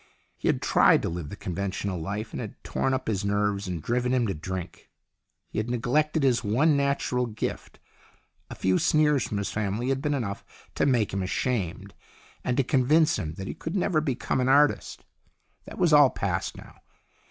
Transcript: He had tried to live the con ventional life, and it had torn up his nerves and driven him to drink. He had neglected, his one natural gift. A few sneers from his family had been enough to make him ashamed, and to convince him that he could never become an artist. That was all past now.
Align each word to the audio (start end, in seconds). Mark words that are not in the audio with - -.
He 0.35 0.47
had 0.47 0.63
tried 0.63 1.03
to 1.03 1.09
live 1.09 1.29
the 1.29 1.35
con 1.35 1.53
ventional 1.53 2.01
life, 2.01 2.33
and 2.33 2.41
it 2.41 2.49
had 2.57 2.63
torn 2.63 2.91
up 2.91 3.07
his 3.07 3.23
nerves 3.23 3.67
and 3.67 3.83
driven 3.83 4.15
him 4.15 4.25
to 4.25 4.33
drink. 4.33 4.89
He 5.51 5.59
had 5.59 5.69
neglected, 5.69 6.23
his 6.23 6.43
one 6.43 6.75
natural 6.75 7.27
gift. 7.27 7.77
A 8.49 8.55
few 8.55 8.79
sneers 8.79 9.27
from 9.27 9.37
his 9.37 9.51
family 9.51 9.89
had 9.89 10.01
been 10.01 10.15
enough 10.15 10.43
to 10.73 10.87
make 10.87 11.13
him 11.13 11.21
ashamed, 11.21 11.93
and 12.43 12.57
to 12.57 12.63
convince 12.63 13.19
him 13.19 13.35
that 13.35 13.45
he 13.45 13.53
could 13.53 13.75
never 13.75 14.01
become 14.01 14.41
an 14.41 14.49
artist. 14.49 15.05
That 15.65 15.77
was 15.77 15.93
all 15.93 16.09
past 16.09 16.57
now. 16.57 16.79